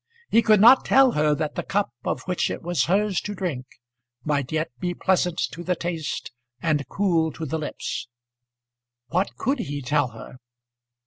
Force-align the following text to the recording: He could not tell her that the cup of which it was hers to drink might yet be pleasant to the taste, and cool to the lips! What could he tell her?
He 0.31 0.41
could 0.41 0.59
not 0.59 0.83
tell 0.83 1.11
her 1.11 1.35
that 1.35 1.53
the 1.53 1.61
cup 1.61 1.91
of 2.03 2.23
which 2.23 2.49
it 2.49 2.63
was 2.63 2.85
hers 2.85 3.21
to 3.21 3.35
drink 3.35 3.67
might 4.23 4.51
yet 4.51 4.71
be 4.79 4.95
pleasant 4.95 5.37
to 5.51 5.63
the 5.63 5.75
taste, 5.75 6.31
and 6.59 6.89
cool 6.89 7.31
to 7.33 7.45
the 7.45 7.59
lips! 7.59 8.07
What 9.09 9.35
could 9.35 9.59
he 9.59 9.79
tell 9.79 10.07
her? 10.07 10.37